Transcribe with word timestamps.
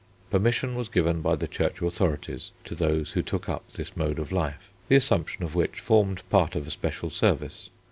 Permission 0.31 0.73
was 0.73 0.89
given 0.89 1.21
by 1.21 1.35
the 1.35 1.47
Church 1.47 1.79
authorities 1.79 2.51
to 2.63 2.73
those 2.73 3.11
who 3.11 3.21
took 3.21 3.47
up 3.47 3.71
this 3.73 3.95
mode 3.95 4.17
of 4.17 4.31
life, 4.31 4.71
the 4.87 4.95
assumption 4.95 5.43
of 5.43 5.53
which 5.53 5.79
formed 5.79 6.27
part 6.31 6.55
of 6.55 6.65
a 6.65 6.71
special 6.71 7.11
service. 7.11 7.69